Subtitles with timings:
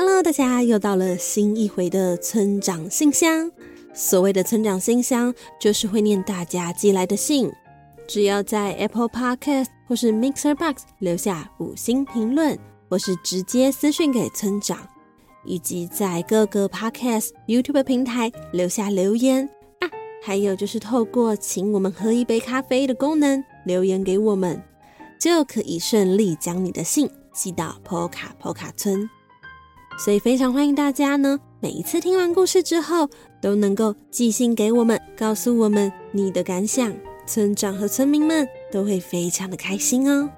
[0.00, 3.50] Hello，大家又到了新一回的村长信箱。
[3.92, 7.50] 所谓的村长信箱，就是会念大家寄来的信。
[8.06, 12.56] 只要在 Apple Podcast 或是 Mixer Box 留下五星评论，
[12.88, 14.78] 或是直接私讯给村长，
[15.44, 19.44] 以及在各个 Podcast、YouTube 平台留下留言
[19.80, 19.90] 啊，
[20.22, 24.62] 还有就是透过请我们喝一杯咖啡的功能留言给我们，
[25.18, 29.10] 就可以顺利将你的信寄到 Poka Poka 村。
[29.98, 33.10] 所以非常欢迎大家呢，每一次听完故事之后，
[33.42, 36.94] 都能够寄信给我们，告诉我们你的感想。
[37.26, 40.30] 村长和村民们都会非常的开心哦。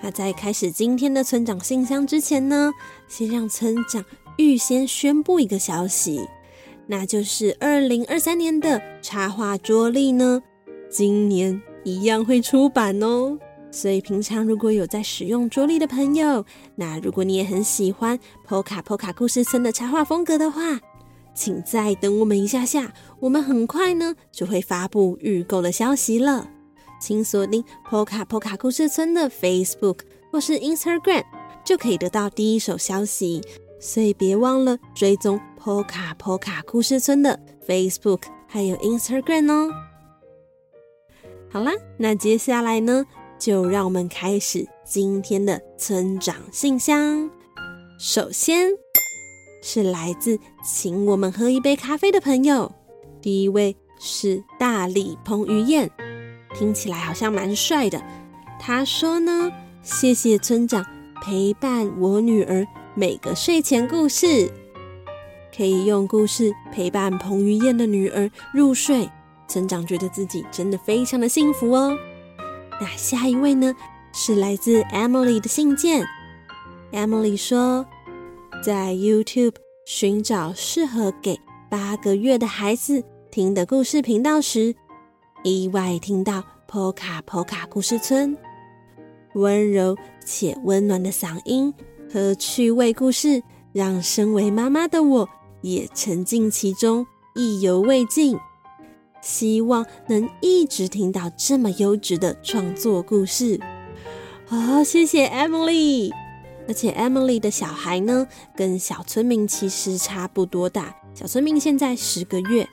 [0.00, 2.72] 那在开始今天的村长信箱之前呢，
[3.08, 4.02] 先让村长
[4.38, 6.26] 预先宣布一个消息，
[6.86, 10.40] 那就是二零二三年的插画桌历呢，
[10.88, 13.38] 今年一样会出版哦。
[13.74, 18.16] 所以平常如果有在使用桌历的朋友，那如果你也很喜欢
[18.46, 20.78] 波卡波卡故事村的插画风格的话，
[21.34, 26.48] 请再等我们一下下，我们很快呢就会发布预购的消息了。
[27.00, 29.98] 请锁定波卡波卡故事村的 Facebook
[30.30, 31.24] 或是 Instagram，
[31.64, 33.42] 就可以得到第一手消息。
[33.80, 39.68] 所以别忘了追踪波卡波卡故事村的 Facebook 还有 Instagram 哦。
[41.50, 43.04] 好啦，那接下来呢，
[43.44, 47.28] 就让我们开始今天的村长信箱。
[47.98, 48.70] 首先
[49.62, 52.72] 是来自请我们喝一杯咖啡的朋友，
[53.20, 55.90] 第一位是大理彭于晏，
[56.54, 58.02] 听起来好像蛮帅的。
[58.58, 60.82] 他说呢，谢谢村长
[61.20, 64.50] 陪伴我女儿每个睡前故事，
[65.54, 69.06] 可以用故事陪伴彭于晏的女儿入睡，
[69.46, 71.94] 村长觉得自己真的非常的幸福哦。
[72.80, 73.74] 那下一位呢，
[74.12, 76.04] 是来自 Emily 的信件。
[76.92, 77.86] Emily 说，
[78.62, 79.54] 在 YouTube
[79.86, 81.38] 寻找适合给
[81.70, 84.74] 八个月的孩子听的故事频道时，
[85.42, 88.36] 意外听到 “Poka Poka 故事村，
[89.34, 91.72] 温柔且温暖的嗓音
[92.12, 93.42] 和趣味故事，
[93.72, 95.28] 让身为妈妈的我
[95.62, 98.36] 也沉浸其中，意犹未尽。
[99.24, 103.58] 希望能一直听到这么优质的创作故事。
[104.46, 106.12] 好，谢谢 Emily。
[106.68, 110.94] 而且 Emily 的小孩呢，跟小村民其实差不多大。
[111.14, 112.68] 小村民现在十个月。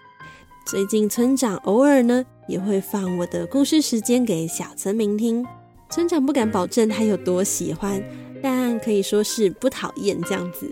[0.66, 5.46] 最近村长偶尔呢，也会放我的故事时间给小村民听。
[5.90, 8.02] 村长不敢保证他有多喜欢，
[8.44, 10.72] 但可以说是不讨厌这样子。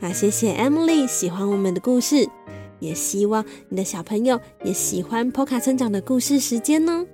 [0.00, 2.28] 啊，谢谢 Emily 喜欢我们的故事。
[2.82, 7.06] 也希望你的小朋友也喜欢波卡村长的故事时间哦。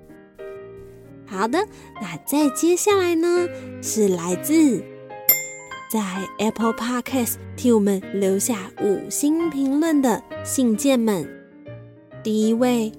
[1.27, 1.59] 好的，
[2.01, 3.47] 那再接下来呢，
[3.83, 4.83] 是来自
[5.93, 6.01] 在
[6.39, 11.29] Apple Podcast 替我们留下五星评论的信件们。
[12.23, 12.91] 第一位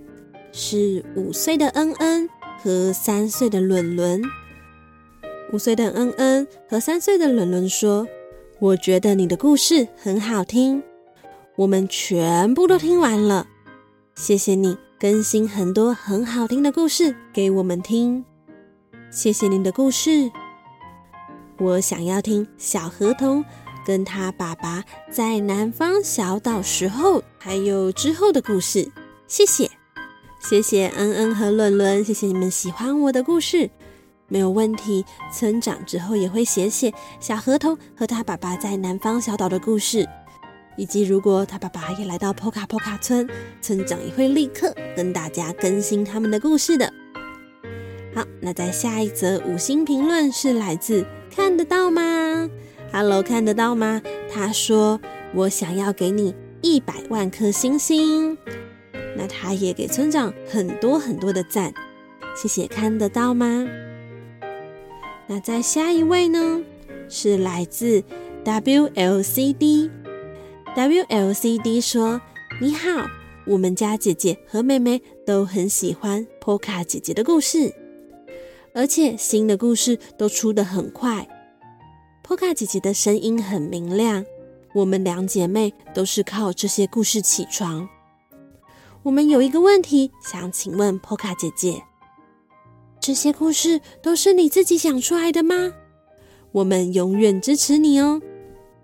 [0.51, 4.21] 是五岁的恩恩和三岁的伦伦。
[5.51, 8.07] 五岁的恩恩和三岁的伦伦说
[8.59, 10.83] ：“我觉得你的故事很好听。”
[11.59, 13.45] 我们全部都听完了，
[14.15, 18.23] 谢谢你更新很多很好听的故事给我们听，
[19.11, 20.31] 谢谢您的故事。
[21.57, 23.43] 我想要听小河童
[23.85, 24.81] 跟他爸爸
[25.11, 28.89] 在南方小岛时候还有之后的故事，
[29.27, 29.69] 谢谢，
[30.39, 33.69] 谢谢恩恩和伦伦，谢谢你们喜欢我的故事，
[34.29, 35.03] 没有问题。
[35.29, 40.07] 村长之后也会写写小河童和他爸爸在南方小岛的故事。
[40.79, 43.27] 以及，如果他爸爸也来到波卡波卡村，
[43.61, 46.93] 村长也会立刻跟大家更新他们的故事的。
[48.15, 52.49] 好，那在下一则五星评论是来自看得到吗
[52.93, 54.01] ？Hello，看得到吗？
[54.31, 55.01] 他说
[55.35, 58.37] ：“我想要给你一百万颗星星。”
[59.17, 61.73] 那他也给村长很多很多的赞，
[62.37, 63.67] 谢谢看得到吗？
[65.27, 66.61] 那在下一位呢，
[67.09, 68.01] 是来自
[68.45, 69.89] WLCD。
[70.75, 72.21] WLCD 说
[72.61, 73.07] ：“你好，
[73.47, 77.73] 我们家姐姐和妹妹都很喜欢波卡姐姐的故事，
[78.73, 81.27] 而且新的故事都出得很快。
[82.21, 84.23] 波卡姐姐的声音很明亮，
[84.75, 87.89] 我们两姐妹都是靠这些故事起床。
[89.01, 91.81] 我们有一个问题想请问波卡姐姐：
[93.01, 95.73] 这些故事都是你自己想出来的吗？
[96.51, 98.21] 我们永远支持你哦！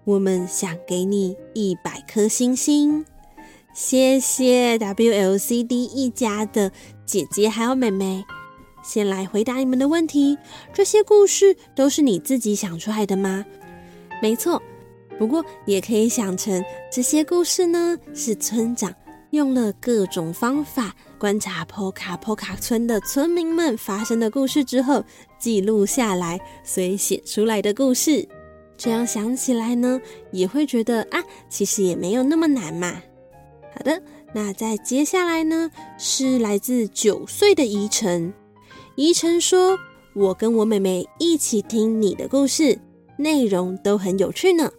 [0.06, 3.04] 我们想给你一百颗星星，
[3.74, 6.72] 谢谢 WLCD 一家的
[7.08, 8.24] 姐姐还有妹妹。
[8.84, 10.38] 先来回答你们的问题：
[10.72, 13.44] 这些故事都是你自己想出来的吗？
[14.22, 14.62] 没错，
[15.18, 18.94] 不过也可以想成这些故事呢，是村长
[19.32, 25.04] 用了各种方法观察波卡波卡村的村民们发生的故事之后
[25.40, 28.30] 记录下来，所以写出来的故事。
[28.78, 30.02] 这样想起来呢，
[30.32, 33.02] 也会觉得啊，其实也没有那么难嘛。
[33.74, 34.02] 好的，
[34.34, 38.34] 那再接下来呢，是来自九岁的宜晨。
[38.96, 39.78] 宜晨说
[40.14, 42.80] ：“我跟我妹妹一起听你的故事，
[43.18, 44.72] 内容都很有趣呢。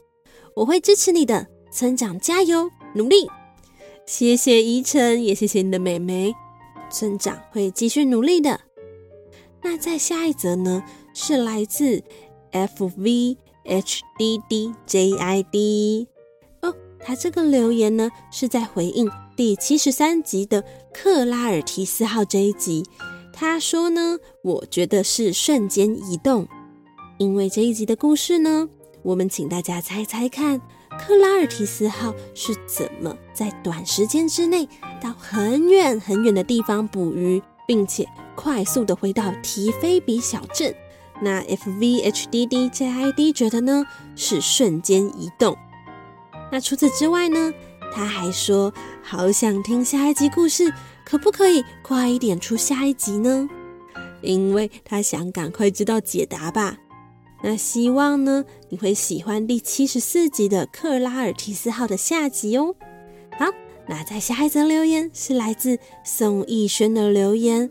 [0.54, 3.28] 我会支持你的，村长加油努力。
[4.06, 6.34] 谢谢宜晨，也谢谢你的妹妹。
[6.90, 8.60] 村长会继续努力的。
[9.62, 10.84] 那再下一则呢？
[11.12, 12.02] 是来自
[12.52, 16.08] FV H D D J I D
[16.62, 22.84] 哦，他这个留言呢是在回应第七十三集的克拉尔提斯号这一集。”
[23.38, 26.48] 他说呢，我觉得是瞬间移动，
[27.18, 28.66] 因为这一集的故事呢，
[29.02, 30.58] 我们请大家猜猜看，
[30.98, 34.66] 克拉尔提斯号是怎么在短时间之内
[35.02, 40.74] 到很远很远的地方捕鱼，并且快速的回到提菲比小镇。
[41.20, 43.84] 那 FVHDDJID 觉得呢，
[44.14, 45.56] 是瞬间移动。
[46.52, 47.52] 那除此之外呢，
[47.92, 48.72] 他还说
[49.02, 50.72] 好想听下一集故事。
[51.04, 53.48] 可不可以快一点出下一集呢？
[54.22, 56.76] 因为他想赶快知道解答吧。
[57.42, 62.74] 那希望呢，你会喜欢第七十四集的克拉尔提斯号的下集哦。
[63.38, 63.46] 好，
[63.86, 67.70] 那在下一则留言是来自宋逸轩的留言。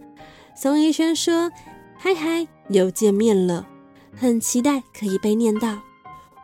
[0.55, 1.51] 宋逸轩说
[1.99, 3.67] ：“嗨嗨，又见面了，
[4.15, 5.81] 很期待可以被念到。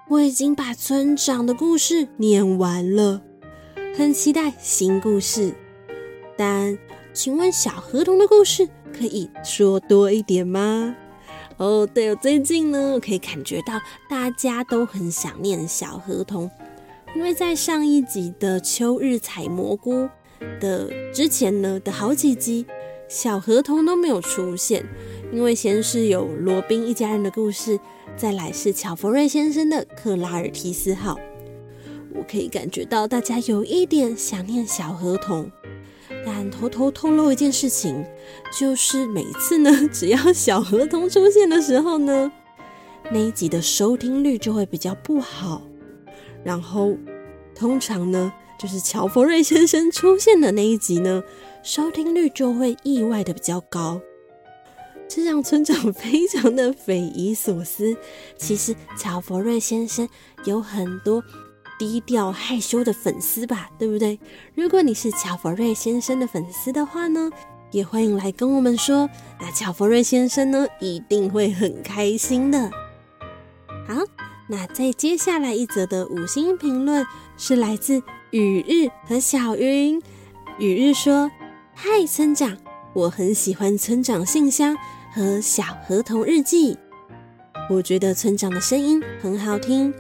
[0.10, 3.22] 我已经把村长的故事念完了，
[3.96, 5.54] 很期待新故事。”
[6.38, 6.78] 但
[7.14, 10.96] 请问小河童的故事可以说多一点吗？
[11.58, 13.80] 哦，对哦，最近呢，我可以感觉到
[14.10, 16.50] 大家都很想念小河童，
[17.16, 20.10] 因为在上一集的秋日采蘑菇
[20.60, 22.66] 的之前呢的好几集，
[23.08, 24.84] 小河童都没有出现，
[25.32, 27.80] 因为先是有罗宾一家人的故事，
[28.18, 31.18] 再来是乔佛瑞先生的克拉尔提斯号，
[32.14, 35.50] 我可以感觉到大家有一点想念小河童。
[36.26, 38.06] 但偷偷透露一件事情，
[38.52, 42.32] 就是每次呢，只要小河童出现的时候呢，
[43.10, 45.62] 那一集的收听率就会比较不好。
[46.44, 46.98] 然后，
[47.56, 51.24] 通常呢，就是乔佛瑞先生出现的那一集呢，
[51.64, 54.02] 收听率就会意外的比较高。
[55.14, 57.98] 这让村长非常的匪夷所思。
[58.38, 60.08] 其实，乔佛瑞先生
[60.46, 61.22] 有很多。
[61.78, 64.20] 低调害羞的粉丝吧，对不对？
[64.54, 67.28] 如果你是乔佛瑞先生的粉丝的话呢，
[67.72, 69.10] 也欢迎来跟我们说。
[69.40, 72.70] 那乔佛瑞先生呢，一定会很开心的。
[73.88, 73.96] 好，
[74.48, 77.04] 那再接下来一则的五星评论
[77.36, 80.00] 是来自雨日和小云。
[80.60, 81.32] 雨日说
[81.74, 82.56] ：“嗨，村长，
[82.94, 84.78] 我很喜欢村长信箱
[85.14, 86.78] 和小河童日记，
[87.70, 89.94] 我觉得村长的声音很好听。”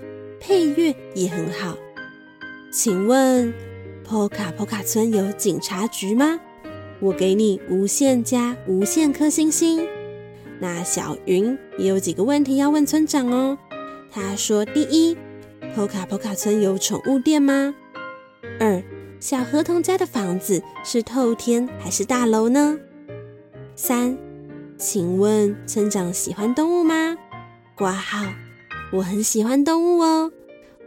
[0.43, 1.77] 配乐也很好，
[2.71, 3.53] 请问
[4.03, 6.39] 波卡波卡村有警察局吗？
[6.99, 9.87] 我给你无限加无限颗星星。
[10.59, 13.55] 那小云也有几个问题要问村长哦。
[14.09, 15.15] 他说：第一，
[15.75, 17.75] 波卡波卡村有宠物店吗？
[18.59, 18.81] 二，
[19.19, 22.79] 小河童家的房子是透天还是大楼呢？
[23.75, 24.17] 三，
[24.81, 27.15] 请问村长喜欢动物吗？
[27.77, 28.25] 挂号。
[28.91, 30.31] 我很喜欢动物哦，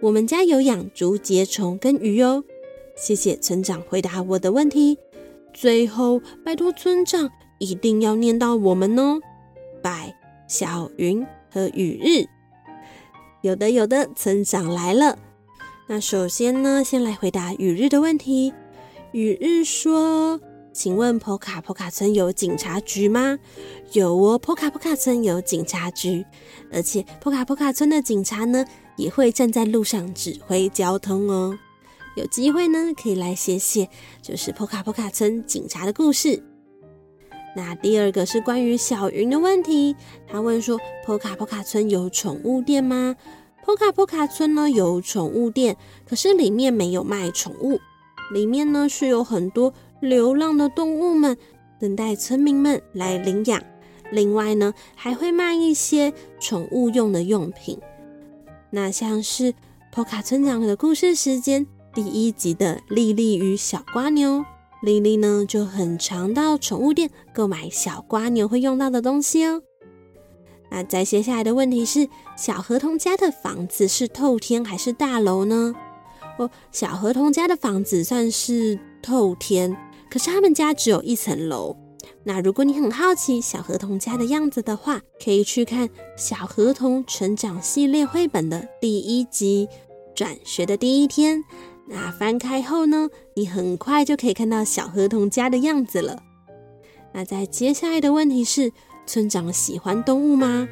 [0.00, 2.42] 我们家有养竹节虫跟鱼哦。
[2.96, 4.98] 谢谢村长回答我的问题。
[5.52, 9.20] 最后，拜托村长一定要念到我们哦。
[9.80, 10.12] 拜
[10.48, 12.26] 小云和雨日。
[13.42, 15.16] 有的有的，村长来了。
[15.86, 18.52] 那首先呢，先来回答雨日的问题。
[19.12, 20.40] 雨日说。
[20.74, 23.38] 请问波卡波卡村有警察局吗？
[23.92, 26.26] 有哦，波卡波卡村有警察局，
[26.72, 28.64] 而且波卡波卡村的警察呢，
[28.96, 31.56] 也会站在路上指挥交通哦。
[32.16, 33.88] 有机会呢，可以来写写，
[34.20, 36.42] 就是波卡波卡村警察的故事。
[37.54, 39.94] 那第二个是关于小云的问题，
[40.26, 40.76] 他问说：
[41.06, 43.14] 波卡波卡村有宠物店吗？
[43.64, 47.78] 波卡波卡村呢有宠物店，可是里面没有卖宠物，
[48.32, 49.72] 里面呢是有很多
[50.04, 51.36] 流浪的动物们
[51.80, 53.60] 等待村民们来领养。
[54.12, 57.78] 另外呢，还会卖一些宠物用的用品。
[58.70, 59.54] 那像是
[59.90, 64.44] 波卡村长的故事时间第一集的莉莉与小瓜牛，
[64.82, 69.62] 莉莉呢就很常到宠物店购买小瓜牛会用到的东西哦。
[70.70, 75.74] 那再接下来的问题是，小河童家的房子是透天还是大楼呢？
[76.36, 79.76] 哦，小河童家的房子算是透天，
[80.14, 81.76] 可是他们家只有一层楼。
[82.22, 89.66] 那如果你很好奇小河童家的样子的话，可以去看《小河童成长系列绘本》的第一集
[90.14, 91.38] 《转学的第一天》。
[91.88, 96.22] 那翻开后呢，你很快就可以看到小河童家的样子了。
[97.12, 98.70] 那在接下来的问题是，
[99.08, 100.68] 村长喜欢动物吗？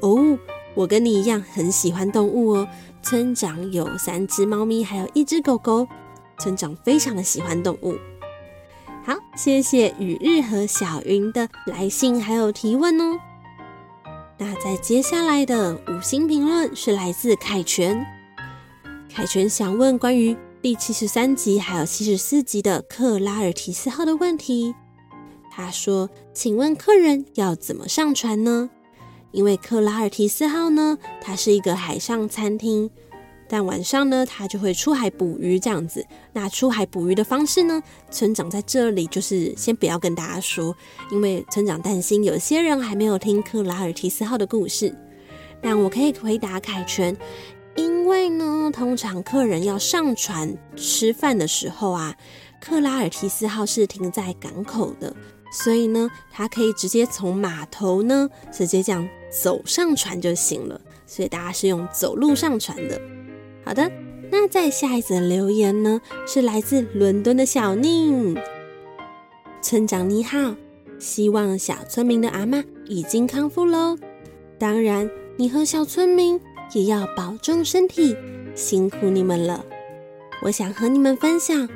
[0.00, 0.38] 哦，
[0.74, 2.66] 我跟你一样很喜欢动物哦。
[3.02, 5.86] 村长有三只猫咪，还有一只狗狗。
[6.38, 7.94] 村长非常的喜欢动物。
[9.08, 13.18] 好，谢谢雨日和小云的来信还有提问哦。
[14.36, 18.04] 那在接下来的五星评论是来自凯泉，
[19.10, 24.74] 凯泉想问关于第七十三集还有七十四集的克拉尔提斯号的问题。
[25.50, 28.68] 他说：“请问客人要怎么上船呢？
[29.32, 32.90] 因为克拉尔提斯号呢，它是一个海上餐厅。”
[33.48, 36.04] 但晚上呢，他就会出海捕鱼这样子。
[36.32, 40.76] 那出海捕鱼的方式呢，村长在这里就是先不要跟大家说，
[41.10, 44.94] 因为村长担心有些人还没有听克拉尔提斯号的故事。
[45.62, 47.16] 但我可以回答凯旋，
[47.74, 52.14] 因为呢，通常客人要上船吃饭的时候啊，
[52.60, 55.16] 克拉尔提斯号是停在港口的，
[55.50, 59.08] 所以呢，他可以直接从码头呢直接这样
[59.42, 60.80] 走上船就行了。
[61.06, 63.00] 所以大家是用走路上船的。
[63.68, 63.92] 好的，
[64.30, 68.34] 那在下一则留言呢，是来自伦敦的小宁。
[69.60, 70.54] 村长你好，
[70.98, 73.94] 希望小村民的阿嬷已经康复喽。
[74.58, 76.40] 当然，你和小村民
[76.72, 78.16] 也要保重身体，
[78.54, 79.62] 辛苦你们了。
[80.40, 81.68] 我想和你们分享，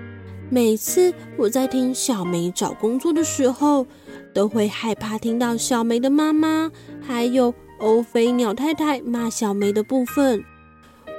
[0.48, 3.86] 每次我在听小梅找工作的时候，
[4.32, 6.72] 都会害怕听到小梅的妈妈
[7.02, 10.42] 还有欧菲鸟太太骂小梅的部分。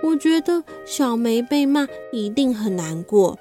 [0.04, 3.40] 我觉得小梅被骂一定很难过，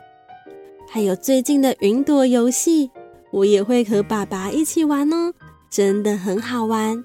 [0.88, 2.92] 还有最近的云朵游戏，
[3.32, 5.34] 我也会和爸爸一起玩哦，
[5.68, 7.04] 真的很好玩。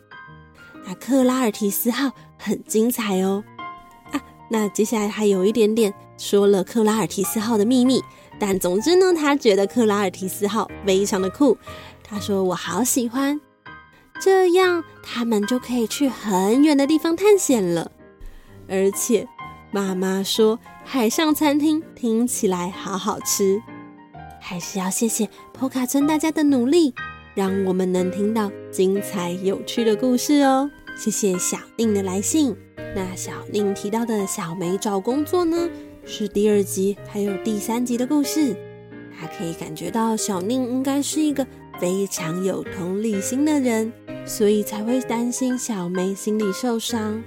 [0.85, 3.43] 那克拉尔提斯号很精彩哦。
[4.11, 4.21] 啊，
[4.51, 7.99] 那接下来还有一点点说了克拉尔提斯号的秘密，
[8.39, 11.57] 但总之呢，他觉得克拉尔提斯号非常的酷。
[12.03, 13.41] 他说我好喜欢，
[14.21, 17.91] 这样他们就可以去很远的地方探险了，
[18.69, 19.27] 而且。
[19.71, 23.61] 妈妈说：“海上餐厅听起来好好吃，
[24.39, 26.93] 还是要谢谢波卡村大家的努力，
[27.35, 32.55] 让我们能听到精彩有趣的故事哦。”谢谢小宁的来信。
[32.95, 35.69] 那小宁提到的小梅找工作呢，
[36.05, 38.55] 是第二集还有第三集的故事。
[39.19, 41.45] 他可以感觉到小宁应该是一个
[41.79, 43.91] 非常有同理心的人，
[44.25, 47.21] 所以才会担心小梅心里受伤。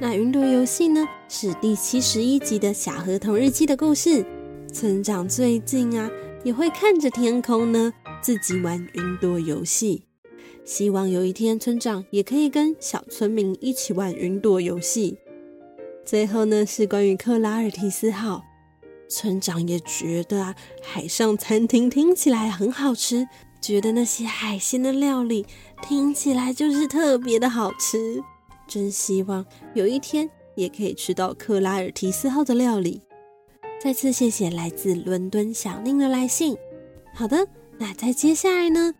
[0.00, 4.24] 那云朵游戏呢，是第七十一集的小河童日记的故事。
[4.72, 6.08] 村长最近啊，
[6.44, 10.04] 也会看着天空呢，自己玩云朵游戏。
[10.64, 15.18] 希望有一天，村长也可以跟小村民一起玩云朵游戏。
[16.06, 18.44] 最后呢，是关于克拉尔提斯号。
[19.08, 23.26] 村长也觉得啊，海上餐厅听起来很好吃，
[23.60, 25.44] 觉得那些海鲜的料理
[25.82, 28.22] 听起来就是特别的好吃。
[28.68, 29.44] 真希望
[29.74, 33.02] 有一天也可以吃到克拉尔提斯号的料理。
[33.80, 36.56] 再次谢谢来自伦敦小宁的来信。
[37.14, 37.48] 好的，
[37.78, 38.92] 那再接下来呢，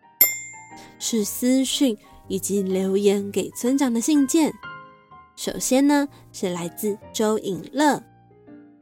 [0.97, 1.97] 是私讯
[2.27, 4.51] 以及留言给村长的信件。
[5.35, 8.03] 首先呢，是来自周颖乐。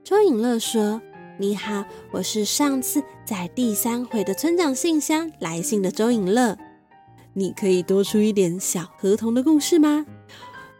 [0.03, 1.01] 周颖乐说
[1.37, 6.57] ：“你好，我是上次在第三回的村长信箱来信的周颖乐。
[7.33, 10.05] 你可以多出一点小河童的故事吗？”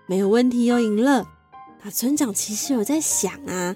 [0.07, 1.27] 没有问题哦，赢了。
[1.83, 3.75] 那村长其实有在想啊，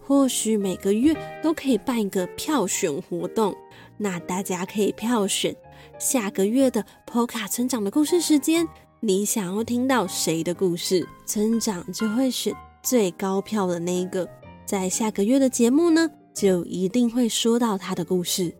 [0.00, 3.54] 或许每个月都可以办一个票选活动，
[3.98, 5.54] 那大家可以票选
[5.98, 8.66] 下个月的波卡村长的故事时间，
[9.00, 14.28] 你想要听到谁的故事，村长就会选最高票的那一个，
[14.64, 18.54] 在下个月的节目呢，就一定会说到他的故事。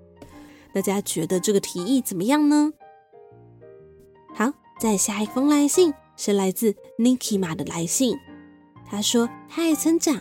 [0.72, 2.72] 大家觉得这个提议怎么样呢？
[4.34, 5.94] 好，再下一封来信。
[6.16, 8.16] 是来自 Niki 马的来信。
[8.88, 10.20] 他说：“嗨，村长，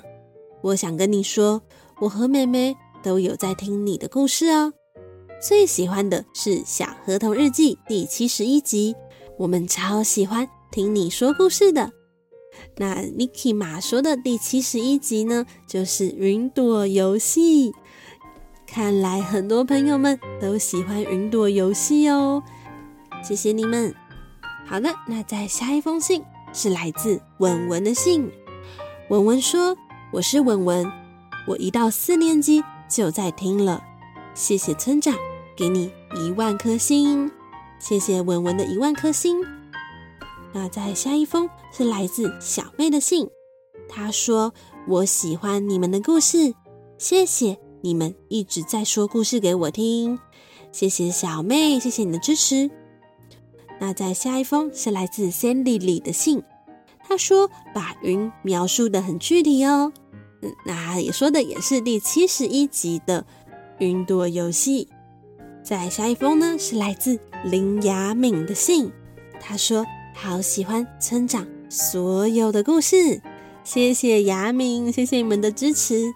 [0.61, 1.61] 我想跟你说，
[2.01, 4.73] 我和妹妹都有在听你的故事哦。
[5.39, 8.95] 最喜欢的是《小河童日记》第七十一集，
[9.37, 11.91] 我们超喜欢听你说故事的。
[12.77, 17.73] 那 Niki 马说的第七十一集呢，就是云朵游戏。
[18.65, 22.41] 看来很多朋友们都喜欢云朵游戏哦，
[23.23, 23.93] 谢谢你们。
[24.67, 28.29] 好的，那再下一封信是来自文文的信。
[29.10, 29.77] 文文说
[30.12, 30.91] ：“我是文文，
[31.48, 33.84] 我一到四年级就在听了。
[34.34, 35.15] 谢谢村长，
[35.55, 37.31] 给你一万颗星。
[37.77, 39.38] 谢谢文文的一万颗星。
[40.51, 43.29] 那再下一封是来自小妹的信，
[43.88, 44.53] 她说：
[44.88, 46.55] 我喜欢你们的故事，
[46.98, 50.17] 谢谢你们一直在说故事给我听。
[50.72, 52.72] 谢谢小妹，谢谢你的支持。
[53.79, 56.44] 那在下一封是来自 Sandy 里的信。”
[57.08, 59.94] 他说：“把云描述的很具体哦。”
[60.41, 63.25] 嗯，那也说的也是第七十一集的
[63.79, 64.89] 云朵游戏。
[65.63, 68.91] 在下一封呢，是来自林雅敏的信。
[69.39, 73.22] 他说：“好喜欢村长所有的故事，
[73.63, 76.13] 谢谢雅敏，谢谢你们的支持。”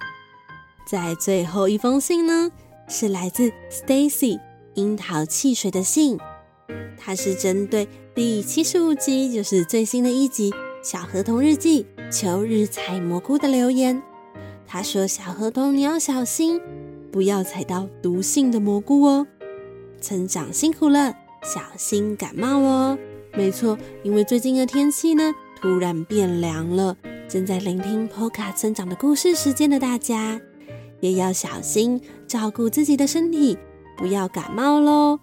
[0.85, 2.51] 在最后一封信呢，
[2.87, 4.39] 是来自 Stacy
[4.73, 6.17] 樱桃汽水的信。
[6.97, 10.51] 他是针对第七十五集，就是最新的一集。
[10.81, 14.01] 小河童日记秋日采蘑菇的留言，
[14.65, 16.61] 他说：“小河童，你要小心，
[17.11, 19.27] 不要采到毒性的蘑菇哦。
[19.99, 22.97] 村长辛苦了，小心感冒哦。
[23.33, 26.95] 没错，因为最近的天气呢，突然变凉了。
[27.27, 30.39] 正在聆听 Poca 村长的故事时间的大家，
[31.01, 33.57] 也要小心照顾自己的身体，
[33.97, 35.19] 不要感冒喽。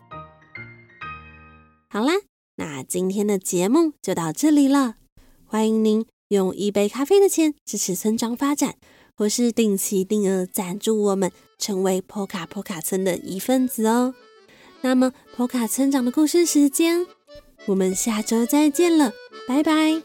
[1.97, 2.13] 好啦，
[2.57, 4.97] 那今天的节目就到这里了。”
[5.49, 8.75] 欢迎您用一杯咖啡的钱支持村庄发展，
[9.17, 14.15] 或是定期定额赞助我们，成为波卡波卡村的一份子哦。
[14.83, 17.07] 那么，波卡村长的故事时间，
[17.65, 19.15] 我们下周再见了，
[19.49, 20.03] 拜拜。